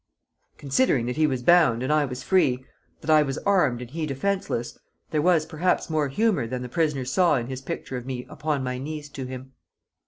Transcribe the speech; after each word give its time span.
Considering 0.57 1.05
that 1.05 1.15
he 1.15 1.27
was 1.27 1.43
bound 1.43 1.83
and 1.83 1.93
I 1.93 2.05
was 2.05 2.23
free, 2.23 2.65
that 3.01 3.09
I 3.11 3.21
was 3.21 3.37
armed 3.45 3.83
and 3.83 3.91
he 3.91 4.07
defenceless, 4.07 4.75
there 5.11 5.21
was 5.21 5.45
perhaps 5.45 5.91
more 5.91 6.07
humour 6.07 6.47
than 6.47 6.63
the 6.63 6.69
prisoner 6.69 7.05
saw 7.05 7.35
in 7.35 7.45
his 7.45 7.61
picture 7.61 7.97
of 7.97 8.07
me 8.07 8.25
upon 8.27 8.63
my 8.63 8.79
knees 8.79 9.09
to 9.09 9.27
him. 9.27 9.51